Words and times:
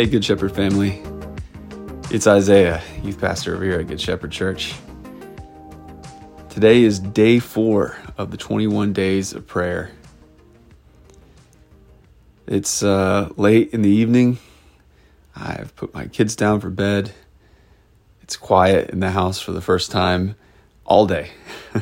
Hey, 0.00 0.06
Good 0.06 0.24
Shepherd 0.24 0.52
family. 0.52 1.02
It's 2.10 2.26
Isaiah, 2.26 2.82
youth 3.02 3.20
pastor 3.20 3.54
over 3.54 3.62
here 3.62 3.80
at 3.80 3.86
Good 3.86 4.00
Shepherd 4.00 4.32
Church. 4.32 4.74
Today 6.48 6.84
is 6.84 6.98
day 6.98 7.38
four 7.38 7.98
of 8.16 8.30
the 8.30 8.38
21 8.38 8.94
days 8.94 9.34
of 9.34 9.46
prayer. 9.46 9.90
It's 12.46 12.82
uh, 12.82 13.28
late 13.36 13.74
in 13.74 13.82
the 13.82 13.90
evening. 13.90 14.38
I've 15.36 15.76
put 15.76 15.92
my 15.92 16.06
kids 16.06 16.34
down 16.34 16.60
for 16.60 16.70
bed. 16.70 17.12
It's 18.22 18.38
quiet 18.38 18.88
in 18.88 19.00
the 19.00 19.10
house 19.10 19.38
for 19.38 19.52
the 19.52 19.60
first 19.60 19.90
time 19.90 20.34
all 20.86 21.06
day. 21.06 21.30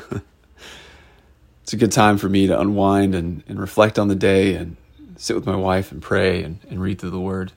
it's 1.62 1.73
a 1.73 1.77
good 1.77 1.92
time 1.92 2.19
for 2.19 2.28
me 2.28 2.48
to 2.48 2.60
unwind 2.60 3.14
and, 3.14 3.45
and 3.46 3.60
reflect 3.60 3.96
on 3.96 4.09
the 4.09 4.16
day 4.16 4.56
and 4.56 4.77
sit 5.14 5.37
with 5.37 5.46
my 5.46 5.55
wife 5.55 5.92
and 5.92 6.02
pray 6.02 6.42
and, 6.42 6.59
and 6.69 6.82
read 6.82 6.98
through 6.98 7.10
the 7.10 7.20
Word. 7.20 7.52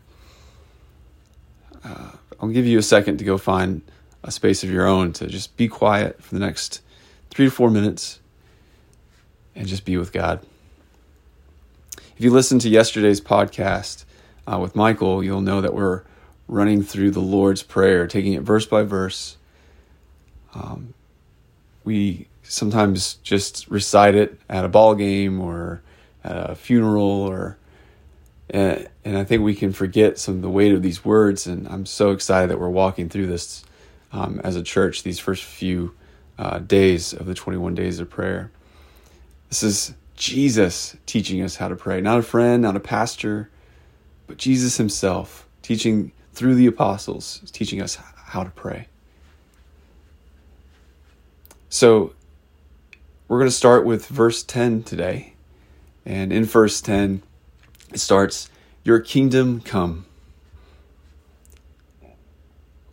Uh, 1.83 2.11
I'll 2.39 2.49
give 2.49 2.65
you 2.65 2.79
a 2.79 2.83
second 2.83 3.17
to 3.17 3.23
go 3.23 3.37
find 3.37 3.81
a 4.23 4.31
space 4.31 4.63
of 4.63 4.69
your 4.69 4.87
own 4.87 5.13
to 5.13 5.27
just 5.27 5.55
be 5.57 5.67
quiet 5.67 6.21
for 6.21 6.35
the 6.35 6.39
next 6.39 6.81
three 7.29 7.45
to 7.45 7.51
four 7.51 7.69
minutes 7.69 8.19
and 9.55 9.67
just 9.67 9.85
be 9.85 9.97
with 9.97 10.11
God. 10.11 10.45
If 12.17 12.25
you 12.25 12.31
listened 12.31 12.61
to 12.61 12.69
yesterday's 12.69 13.21
podcast 13.21 14.05
uh, 14.45 14.59
with 14.59 14.75
Michael, 14.75 15.23
you'll 15.23 15.41
know 15.41 15.61
that 15.61 15.73
we're 15.73 16.03
running 16.47 16.83
through 16.83 17.11
the 17.11 17.21
Lord's 17.21 17.63
Prayer, 17.63 18.05
taking 18.07 18.33
it 18.33 18.41
verse 18.41 18.65
by 18.65 18.83
verse. 18.83 19.37
Um, 20.53 20.93
we 21.83 22.27
sometimes 22.43 23.15
just 23.23 23.67
recite 23.69 24.13
it 24.13 24.39
at 24.49 24.65
a 24.65 24.69
ball 24.69 24.93
game 24.93 25.39
or 25.39 25.81
at 26.23 26.51
a 26.51 26.55
funeral 26.55 27.03
or 27.03 27.57
and, 28.51 28.89
and 29.05 29.17
I 29.17 29.23
think 29.23 29.41
we 29.41 29.55
can 29.55 29.71
forget 29.71 30.19
some 30.19 30.35
of 30.35 30.41
the 30.41 30.49
weight 30.49 30.73
of 30.73 30.83
these 30.83 31.03
words. 31.03 31.47
And 31.47 31.67
I'm 31.69 31.85
so 31.85 32.11
excited 32.11 32.49
that 32.49 32.59
we're 32.59 32.69
walking 32.69 33.09
through 33.09 33.27
this 33.27 33.63
um, 34.11 34.41
as 34.43 34.57
a 34.57 34.61
church 34.61 35.03
these 35.03 35.19
first 35.19 35.43
few 35.43 35.95
uh, 36.37 36.59
days 36.59 37.13
of 37.13 37.25
the 37.25 37.33
21 37.33 37.73
days 37.75 37.99
of 37.99 38.09
prayer. 38.09 38.51
This 39.47 39.63
is 39.63 39.93
Jesus 40.15 40.97
teaching 41.05 41.41
us 41.41 41.55
how 41.55 41.69
to 41.69 41.75
pray, 41.75 42.01
not 42.01 42.19
a 42.19 42.23
friend, 42.23 42.61
not 42.61 42.75
a 42.75 42.79
pastor, 42.81 43.49
but 44.27 44.37
Jesus 44.37 44.77
Himself 44.77 45.47
teaching 45.61 46.11
through 46.33 46.55
the 46.55 46.67
apostles, 46.67 47.41
teaching 47.53 47.81
us 47.81 47.95
how 47.95 48.43
to 48.43 48.49
pray. 48.49 48.87
So 51.69 52.13
we're 53.27 53.37
going 53.37 53.49
to 53.49 53.55
start 53.55 53.85
with 53.85 54.07
verse 54.07 54.43
10 54.43 54.83
today. 54.83 55.33
And 56.05 56.33
in 56.33 56.43
verse 56.43 56.81
10, 56.81 57.21
it 57.91 57.99
starts, 57.99 58.49
Your 58.83 58.99
kingdom 58.99 59.61
come. 59.61 60.05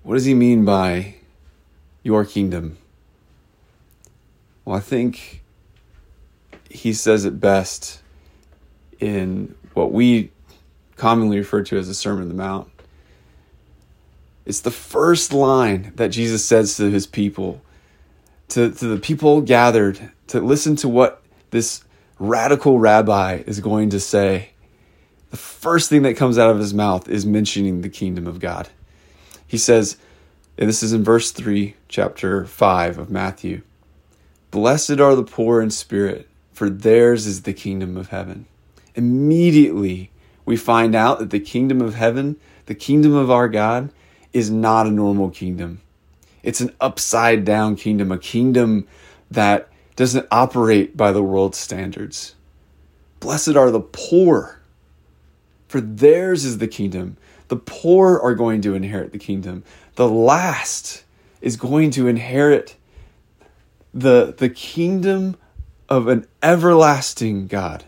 What 0.03 0.15
does 0.15 0.25
he 0.25 0.35
mean 0.35 0.65
by 0.65 1.17
your 2.03 2.25
kingdom? 2.25 2.79
Well, 4.65 4.77
I 4.77 4.81
think 4.81 5.43
he 6.71 6.93
says 6.93 7.25
it 7.25 7.41
best 7.41 8.01
in 9.01 9.55
what 9.75 9.93
we 9.93 10.31
commonly 10.97 11.39
refer 11.39 11.63
to 11.63 11.79
as 11.79 11.89
the 11.89 11.95
Sermon 11.95 12.23
on 12.23 12.29
the 12.29 12.35
Mount. 12.35 12.69
It's 14.45 14.61
the 14.61 14.71
first 14.71 15.33
line 15.33 15.93
that 15.97 16.09
Jesus 16.09 16.45
says 16.45 16.77
to 16.79 16.91
his 16.91 17.07
people, 17.07 17.61
to, 18.49 18.71
to 18.71 18.87
the 18.87 18.99
people 18.99 19.43
gathered 19.43 20.11
to 20.29 20.41
listen 20.41 20.75
to 20.77 20.89
what 20.89 21.23
this 21.51 21.85
radical 22.19 22.79
rabbi 22.79 23.43
is 23.47 23.61
going 23.61 23.91
to 23.91 24.01
say 24.01 24.51
the 25.31 25.37
first 25.37 25.91
thing 25.91 26.03
that 26.03 26.17
comes 26.17 26.39
out 26.39 26.51
of 26.51 26.59
his 26.59 26.73
mouth 26.73 27.09
is 27.09 27.27
mentioning 27.27 27.81
the 27.81 27.89
kingdom 27.89 28.27
of 28.27 28.41
God. 28.41 28.69
He 29.47 29.59
says, 29.59 29.97
and 30.57 30.69
this 30.69 30.83
is 30.83 30.93
in 30.93 31.05
verse 31.05 31.31
3, 31.31 31.75
chapter 31.89 32.45
5 32.45 32.99
of 32.99 33.11
Matthew 33.11 33.63
Blessed 34.51 34.99
are 34.99 35.15
the 35.15 35.25
poor 35.25 35.61
in 35.61 35.71
spirit, 35.71 36.27
for 36.53 36.71
theirs 36.71 37.27
is 37.27 37.43
the 37.43 37.53
kingdom 37.53 37.97
of 37.97 38.09
heaven. 38.09 38.47
Immediately, 38.95 40.11
we 40.47 40.57
find 40.57 40.95
out 40.95 41.19
that 41.19 41.31
the 41.31 41.39
kingdom 41.39 41.83
of 41.83 41.95
heaven, 41.95 42.37
the 42.65 42.75
kingdom 42.75 43.15
of 43.15 43.31
our 43.31 43.49
God, 43.49 43.91
is 44.33 44.51
not 44.51 44.87
a 44.87 44.91
normal 44.91 45.29
kingdom. 45.31 45.83
It's 46.43 46.63
an 46.63 46.75
upside 46.81 47.45
down 47.45 47.77
kingdom, 47.77 48.11
a 48.11 48.19
kingdom 48.19 48.87
that 49.31 49.69
doesn't 49.97 50.27
operate 50.31 50.97
by 50.97 51.13
the 51.13 51.23
world's 51.23 51.59
standards. 51.59 52.35
Blessed 53.21 53.57
are 53.57 53.71
the 53.71 53.81
poor 53.81 54.58
for 55.69 55.81
theirs 55.81 56.45
is 56.45 56.59
the 56.59 56.69
kingdom. 56.69 57.17
The 57.49 57.57
poor 57.57 58.19
are 58.19 58.35
going 58.35 58.63
to 58.63 58.75
inherit 58.75 59.13
the 59.13 59.19
kingdom. 59.19 59.65
The 59.95 60.09
last 60.09 61.05
is 61.41 61.57
going 61.57 61.91
to 61.93 62.09
inherit 62.09 62.77
the, 63.95 64.35
the 64.37 64.49
kingdom 64.49 65.37
of 65.89 66.09
an 66.09 66.27
everlasting 66.43 67.47
God. 67.47 67.85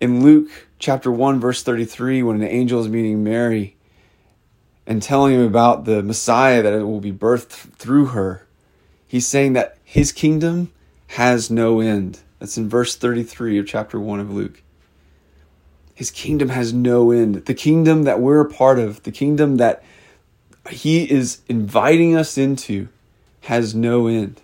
In 0.00 0.22
Luke 0.22 0.66
chapter 0.78 1.10
1, 1.10 1.40
verse 1.40 1.62
33, 1.62 2.22
when 2.22 2.36
an 2.36 2.48
angel 2.48 2.80
is 2.80 2.88
meeting 2.88 3.24
Mary 3.24 3.76
and 4.86 5.02
telling 5.02 5.34
him 5.34 5.40
about 5.40 5.84
the 5.84 6.02
Messiah 6.02 6.62
that 6.62 6.86
will 6.86 7.00
be 7.00 7.12
birthed 7.12 7.74
through 7.76 8.06
her, 8.06 8.46
he's 9.06 9.26
saying 9.26 9.54
that 9.54 9.78
his 9.82 10.12
kingdom 10.12 10.72
has 11.08 11.50
no 11.50 11.80
end. 11.80 12.20
That's 12.38 12.56
in 12.56 12.68
verse 12.68 12.96
33 12.96 13.58
of 13.58 13.66
chapter 13.66 13.98
1 13.98 14.20
of 14.20 14.30
Luke. 14.30 14.62
His 15.94 16.10
kingdom 16.10 16.48
has 16.48 16.72
no 16.72 17.10
end. 17.10 17.46
The 17.46 17.54
kingdom 17.54 18.02
that 18.02 18.20
we're 18.20 18.40
a 18.40 18.50
part 18.50 18.78
of, 18.78 19.02
the 19.04 19.12
kingdom 19.12 19.56
that 19.58 19.82
he 20.68 21.10
is 21.10 21.40
inviting 21.48 22.16
us 22.16 22.36
into, 22.36 22.88
has 23.42 23.74
no 23.74 24.06
end. 24.06 24.40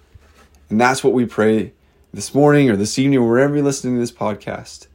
And 0.69 0.81
that's 0.81 1.03
what 1.03 1.13
we 1.13 1.27
pray 1.27 1.73
this 2.13 2.35
morning 2.35 2.71
or 2.71 2.77
this 2.77 2.99
evening 2.99 3.19
or 3.19 3.29
wherever 3.29 3.55
you're 3.55 3.65
listening 3.65 3.95
to 3.95 4.01
this 4.01 4.13
podcast 4.13 4.87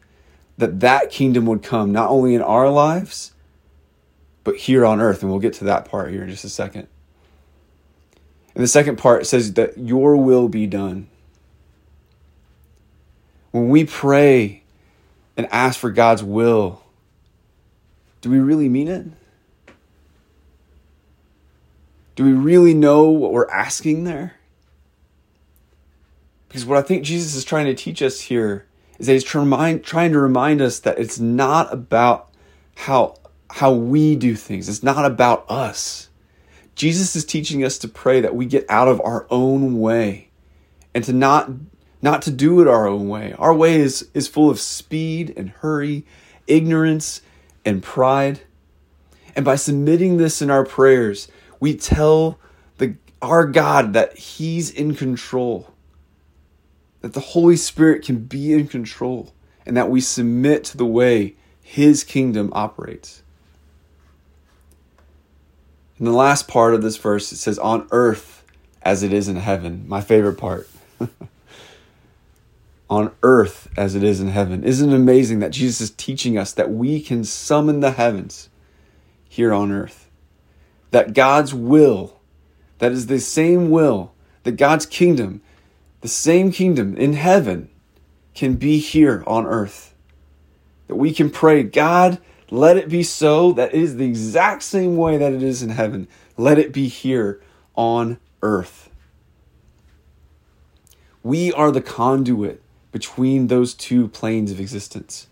that 0.58 0.80
that 0.82 1.10
kingdom 1.10 1.46
would 1.46 1.64
come 1.64 1.92
not 1.92 2.10
only 2.10 2.36
in 2.36 2.42
our 2.42 2.70
lives 2.70 3.34
but 4.44 4.56
here 4.56 4.86
on 4.86 5.02
earth 5.02 5.22
and 5.22 5.32
we'll 5.32 5.40
get 5.40 5.54
to 5.54 5.64
that 5.64 5.86
part 5.86 6.12
here 6.12 6.24
in 6.24 6.30
just 6.30 6.44
a 6.44 6.50
second 6.50 6.88
and 8.54 8.64
the 8.64 8.68
second 8.68 8.98
part 8.98 9.26
says 9.26 9.54
that 9.54 9.78
your 9.78 10.18
will 10.18 10.50
be 10.50 10.68
done 10.68 11.08
when 13.56 13.70
we 13.70 13.86
pray 13.86 14.64
and 15.38 15.48
ask 15.50 15.80
for 15.80 15.90
God's 15.90 16.22
will, 16.22 16.84
do 18.20 18.30
we 18.30 18.38
really 18.38 18.68
mean 18.68 18.90
it? 18.90 19.06
Do 22.18 22.26
we 22.26 22.34
really 22.34 22.74
know 22.74 23.06
what 23.06 23.32
we're 23.32 23.50
asking 23.50 24.04
there? 24.04 24.36
Because 26.50 26.66
what 26.66 26.78
I 26.78 26.82
think 26.82 27.06
Jesus 27.06 27.34
is 27.34 27.46
trying 27.46 27.68
to 27.68 27.74
teach 27.74 28.02
us 28.02 28.20
here 28.20 28.66
is 29.00 29.08
that 29.08 29.14
he's 29.14 29.24
trying 29.24 29.80
to 29.80 30.20
remind, 30.20 30.62
us 30.62 30.80
that 30.80 31.00
it's 31.00 31.18
not 31.18 31.72
about 31.72 32.30
how, 32.76 33.16
how 33.50 33.72
we 33.72 34.18
do 34.18 34.36
things, 34.36 34.68
it's 34.68 34.84
not 34.84 35.06
about 35.06 35.50
us. 35.50 36.10
Jesus 36.76 37.16
is 37.16 37.24
teaching 37.24 37.64
us 37.64 37.78
to 37.78 37.88
pray 37.88 38.20
that 38.20 38.36
we 38.36 38.48
get 38.48 38.66
out 38.68 38.90
of 38.90 39.00
our 39.00 39.26
own 39.30 39.80
way 39.80 40.28
and 40.94 41.06
to 41.06 41.14
not 41.14 41.50
not 42.06 42.22
to 42.22 42.32
do 42.32 42.62
it 42.62 42.68
our 42.68 42.88
own 42.88 43.10
way. 43.10 43.34
Our 43.40 43.54
way 43.54 43.78
is, 43.78 44.08
is 44.14 44.28
full 44.28 44.52
of 44.52 44.60
speed 44.60 45.34
and 45.36 45.50
hurry, 45.50 46.06
ignorance 46.46 47.22
and 47.66 47.82
pride. 47.82 48.42
And 49.36 49.44
by 49.44 49.56
submitting 49.56 50.18
this 50.18 50.40
in 50.40 50.52
our 50.52 50.64
prayers, 50.64 51.28
we 51.60 51.76
tell 51.76 52.38
the, 52.78 52.96
our 53.24 53.48
God 53.48 53.94
that 53.94 54.20
He's 54.20 54.70
in 54.70 54.94
control, 54.94 55.74
that 57.02 57.14
the 57.14 57.20
Holy 57.20 57.56
Spirit 57.56 58.06
can 58.06 58.20
be 58.20 58.54
in 58.54 58.68
control, 58.68 59.34
and 59.66 59.76
that 59.76 59.90
we 59.90 60.00
submit 60.00 60.64
to 60.66 60.78
the 60.78 60.86
way 60.86 61.36
His 61.60 62.04
kingdom 62.04 62.52
operates. 62.54 63.24
In 65.98 66.06
the 66.06 66.12
last 66.12 66.48
part 66.48 66.76
of 66.76 66.84
this 66.84 66.98
verse, 66.98 67.32
it 67.32 67.38
says, 67.38 67.58
On 67.58 67.88
earth 67.90 68.44
as 68.84 69.02
it 69.02 69.12
is 69.12 69.28
in 69.28 69.38
heaven. 69.38 69.86
My 69.88 70.02
favorite 70.02 70.38
part. 70.38 70.70
on 72.90 73.12
earth 73.24 73.68
as 73.78 73.96
it 73.96 74.04
is 74.04 74.22
in 74.22 74.30
heaven. 74.30 74.64
Isn't 74.64 74.92
it 74.92 74.96
amazing 74.96 75.40
that 75.40 75.52
Jesus 75.52 75.82
is 75.82 75.92
teaching 75.92 76.38
us 76.38 76.54
that 76.54 76.72
we 76.72 77.02
can 77.02 77.24
summon 77.24 77.80
the 77.80 77.92
heavens 77.92 78.50
here 79.28 79.54
on 79.54 79.72
earth? 79.72 80.10
That 80.92 81.14
God's 81.14 81.54
will, 81.54 82.20
that 82.80 82.92
is 82.92 83.08
the 83.08 83.20
same 83.20 83.70
will, 83.70 84.14
that 84.44 84.54
God's 84.54 84.86
kingdom, 84.86 85.42
the 86.02 86.08
same 86.08 86.52
kingdom 86.52 86.96
in 86.96 87.14
heaven, 87.14 87.70
can 88.36 88.56
be 88.56 88.78
here 88.78 89.24
on 89.26 89.46
earth. 89.46 89.96
That 90.88 90.96
we 90.96 91.12
can 91.12 91.32
pray, 91.32 91.64
God, 91.64 92.20
let 92.52 92.78
it 92.78 92.90
be 92.90 93.02
so 93.02 93.52
that 93.54 93.74
it 93.74 93.82
is 93.82 93.96
the 93.96 94.06
exact 94.06 94.62
same 94.62 94.98
way 94.98 95.18
that 95.18 95.34
it 95.34 95.42
is 95.42 95.64
in 95.64 95.70
heaven. 95.70 96.08
Let 96.38 96.60
it 96.60 96.72
be 96.72 96.88
here 96.88 97.42
on 97.76 98.20
earth. 98.44 98.90
We 101.24 101.52
are 101.52 101.72
the 101.72 101.82
conduit 101.82 102.62
between 102.96 103.48
those 103.48 103.74
two 103.74 104.08
planes 104.08 104.54
of 104.54 104.60
existence. 104.62 105.28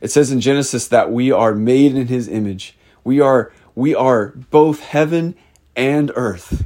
It 0.00 0.10
says 0.10 0.32
in 0.32 0.40
Genesis 0.40 0.88
that 0.88 1.12
we 1.12 1.30
are 1.30 1.54
made 1.54 1.94
in 1.94 2.06
his 2.06 2.26
image. 2.26 2.74
We 3.04 3.20
are 3.20 3.52
we 3.74 3.94
are 3.94 4.28
both 4.28 4.80
heaven 4.80 5.34
and 5.76 6.10
earth. 6.14 6.64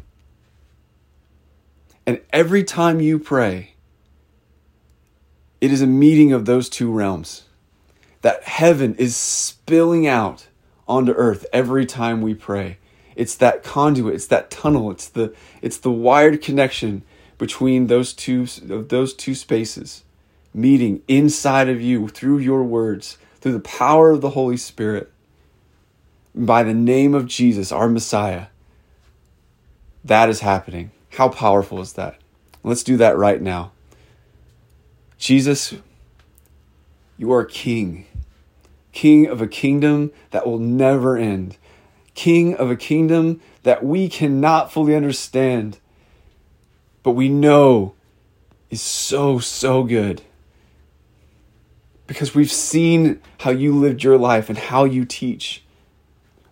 And 2.06 2.20
every 2.32 2.62
time 2.62 3.00
you 3.00 3.18
pray, 3.18 3.74
it 5.60 5.72
is 5.72 5.82
a 5.82 5.86
meeting 5.88 6.32
of 6.32 6.44
those 6.44 6.68
two 6.68 6.92
realms. 6.92 7.42
That 8.22 8.44
heaven 8.44 8.94
is 8.94 9.16
spilling 9.16 10.06
out 10.06 10.46
onto 10.86 11.10
earth 11.10 11.44
every 11.52 11.86
time 11.86 12.22
we 12.22 12.34
pray. 12.34 12.78
It's 13.16 13.34
that 13.38 13.64
conduit, 13.64 14.14
it's 14.14 14.28
that 14.28 14.48
tunnel, 14.48 14.92
it's 14.92 15.08
the 15.08 15.34
it's 15.60 15.78
the 15.78 15.90
wired 15.90 16.40
connection 16.40 17.02
between 17.38 17.86
those 17.88 18.12
two 18.12 18.46
those 18.46 19.14
two 19.14 19.34
spaces 19.34 20.04
meeting 20.54 21.02
inside 21.08 21.68
of 21.68 21.82
you 21.82 22.08
through 22.08 22.38
your 22.38 22.62
words, 22.62 23.18
through 23.40 23.52
the 23.52 23.60
power 23.60 24.12
of 24.12 24.20
the 24.20 24.30
Holy 24.30 24.56
Spirit. 24.56 25.10
By 26.34 26.62
the 26.62 26.74
name 26.74 27.14
of 27.14 27.26
Jesus, 27.26 27.72
our 27.72 27.88
Messiah. 27.88 28.46
That 30.04 30.28
is 30.28 30.40
happening. 30.40 30.92
How 31.10 31.28
powerful 31.28 31.80
is 31.80 31.94
that? 31.94 32.18
Let's 32.62 32.82
do 32.82 32.96
that 32.96 33.16
right 33.16 33.40
now. 33.40 33.72
Jesus, 35.18 35.74
you 37.16 37.32
are 37.32 37.44
king, 37.44 38.06
king 38.92 39.26
of 39.26 39.40
a 39.40 39.46
kingdom 39.46 40.12
that 40.30 40.46
will 40.46 40.58
never 40.58 41.16
end, 41.16 41.56
king 42.14 42.54
of 42.54 42.70
a 42.70 42.76
kingdom 42.76 43.40
that 43.62 43.84
we 43.84 44.08
cannot 44.08 44.72
fully 44.72 44.94
understand, 44.94 45.78
but 47.04 47.12
we 47.12 47.28
know 47.28 47.94
is 48.70 48.82
so, 48.82 49.38
so 49.38 49.84
good. 49.84 50.22
Because 52.08 52.34
we've 52.34 52.50
seen 52.50 53.20
how 53.38 53.50
you 53.50 53.72
lived 53.72 54.02
your 54.02 54.18
life 54.18 54.48
and 54.48 54.58
how 54.58 54.84
you 54.84 55.04
teach. 55.04 55.62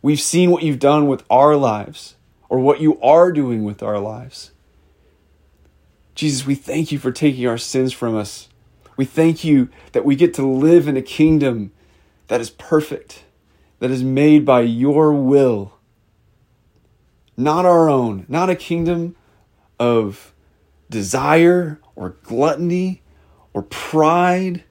We've 0.03 0.21
seen 0.21 0.51
what 0.51 0.63
you've 0.63 0.79
done 0.79 1.09
with 1.09 1.25
our 1.29 1.57
lives 1.57 2.15
or 2.49 2.59
what 2.59 2.81
you 2.81 3.01
are 3.01 3.33
doing 3.33 3.65
with 3.65 3.83
our 3.83 3.99
lives. 3.99 4.53
Jesus, 6.15 6.47
we 6.47 6.55
thank 6.55 6.93
you 6.93 6.99
for 6.99 7.11
taking 7.11 7.47
our 7.49 7.59
sins 7.59 7.93
from 7.93 8.15
us. 8.15 8.49
We 8.97 9.07
thank 9.07 9.43
you 9.45 9.71
that 9.93 10.05
we 10.05 10.17
get 10.17 10.35
to 10.35 10.47
live 10.47 10.87
in 10.87 10.99
a 10.99 11.03
kingdom 11.03 11.73
that 12.29 12.41
is 12.41 12.51
perfect, 12.51 13.25
that 13.79 13.91
is 13.91 14.05
made 14.05 14.45
by 14.45 14.61
your 14.61 15.15
will, 15.15 15.79
not 17.39 17.65
our 17.65 17.89
own, 17.89 18.27
not 18.29 18.51
a 18.51 18.55
kingdom 18.55 19.17
of 19.81 20.32
desire 20.93 21.81
or 21.97 22.11
gluttony 22.23 23.03
or 23.53 23.63
pride, 23.63 24.63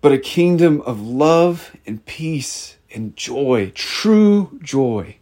but 0.00 0.10
a 0.10 0.18
kingdom 0.18 0.80
of 0.80 1.00
love 1.00 1.76
and 1.86 2.04
peace 2.04 2.76
and 2.92 3.16
joy, 3.16 3.70
true 3.74 4.58
joy. 4.62 5.16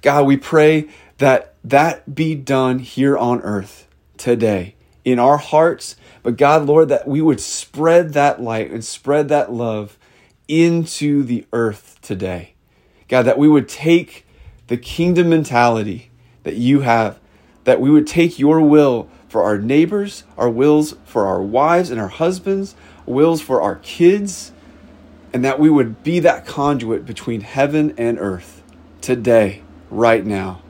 God, 0.00 0.26
we 0.26 0.36
pray 0.36 0.88
that 1.18 1.54
that 1.64 2.14
be 2.14 2.34
done 2.34 2.78
here 2.78 3.18
on 3.18 3.42
earth 3.42 3.88
today 4.16 4.76
in 5.04 5.18
our 5.18 5.38
hearts. 5.38 5.96
But 6.22 6.36
God, 6.36 6.66
Lord, 6.66 6.88
that 6.88 7.08
we 7.08 7.20
would 7.20 7.40
spread 7.40 8.12
that 8.12 8.40
light 8.40 8.70
and 8.70 8.84
spread 8.84 9.28
that 9.28 9.52
love 9.52 9.98
into 10.46 11.24
the 11.24 11.44
earth 11.52 11.98
today. 12.00 12.54
God, 13.08 13.22
that 13.22 13.38
we 13.38 13.48
would 13.48 13.68
take 13.68 14.24
the 14.68 14.76
kingdom 14.76 15.30
mentality 15.30 16.07
that 16.48 16.56
you 16.56 16.80
have, 16.80 17.20
that 17.64 17.78
we 17.78 17.90
would 17.90 18.06
take 18.06 18.38
your 18.38 18.58
will 18.62 19.06
for 19.28 19.42
our 19.42 19.58
neighbors, 19.58 20.24
our 20.38 20.48
wills 20.48 20.94
for 21.04 21.26
our 21.26 21.42
wives 21.42 21.90
and 21.90 22.00
our 22.00 22.08
husbands, 22.08 22.74
wills 23.04 23.42
for 23.42 23.60
our 23.60 23.76
kids, 23.76 24.50
and 25.34 25.44
that 25.44 25.60
we 25.60 25.68
would 25.68 26.02
be 26.02 26.20
that 26.20 26.46
conduit 26.46 27.04
between 27.04 27.42
heaven 27.42 27.92
and 27.98 28.18
earth 28.18 28.62
today, 29.02 29.60
right 29.90 30.24
now. 30.24 30.62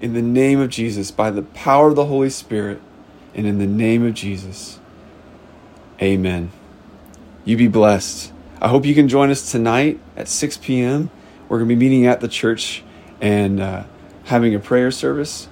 In 0.00 0.12
the 0.12 0.22
name 0.22 0.58
of 0.58 0.70
Jesus, 0.70 1.12
by 1.12 1.30
the 1.30 1.42
power 1.42 1.90
of 1.90 1.94
the 1.94 2.06
Holy 2.06 2.30
Spirit, 2.30 2.82
and 3.32 3.46
in 3.46 3.60
the 3.60 3.66
name 3.66 4.04
of 4.04 4.14
Jesus, 4.14 4.80
amen. 6.02 6.50
You 7.44 7.56
be 7.56 7.68
blessed. 7.68 8.32
I 8.60 8.66
hope 8.66 8.84
you 8.84 8.94
can 8.96 9.06
join 9.06 9.30
us 9.30 9.52
tonight 9.52 10.00
at 10.16 10.26
6 10.26 10.56
p.m. 10.56 11.12
We're 11.48 11.58
going 11.58 11.68
to 11.68 11.76
be 11.76 11.78
meeting 11.78 12.06
at 12.06 12.20
the 12.20 12.26
church 12.26 12.82
and 13.20 13.60
uh, 13.60 13.84
having 14.24 14.54
a 14.54 14.58
prayer 14.58 14.90
service. 14.90 15.48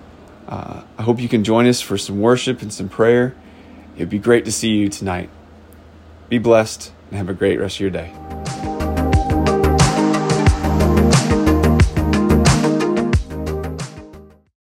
Uh, 0.48 0.82
I 0.98 1.02
hope 1.02 1.20
you 1.20 1.28
can 1.28 1.44
join 1.44 1.66
us 1.66 1.80
for 1.80 1.96
some 1.96 2.20
worship 2.20 2.62
and 2.62 2.72
some 2.72 2.88
prayer. 2.88 3.34
It'd 3.96 4.08
be 4.08 4.18
great 4.18 4.44
to 4.46 4.52
see 4.52 4.70
you 4.70 4.88
tonight. 4.88 5.30
Be 6.28 6.38
blessed 6.38 6.92
and 7.10 7.18
have 7.18 7.28
a 7.28 7.34
great 7.34 7.60
rest 7.60 7.76
of 7.76 7.80
your 7.80 7.90
day. 7.90 8.41